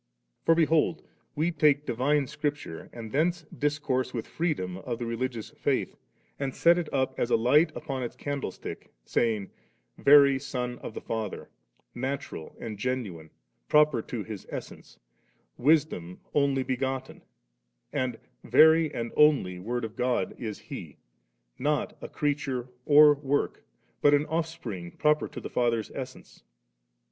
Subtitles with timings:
[0.47, 0.47] 9.
[0.47, 5.55] For, behold, we take divine Scripture, and thence discourse with freedom of die reli gious
[5.55, 5.95] Faith,
[6.39, 9.51] and set it up as a light upon its candlestick, saying:—
[9.99, 11.49] Very Son of the Father,
[11.93, 13.29] natural and genume,
[13.69, 14.97] proper to His essence,
[15.59, 17.21] Wisdom Only begotten,
[17.93, 20.97] and Very and Only Word of God is He;
[21.59, 23.63] not a creature or work,
[24.01, 26.41] but an offspring proper to the Father's essence.